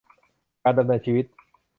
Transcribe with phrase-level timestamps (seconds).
[0.63, 1.25] การดำเนินชีวิต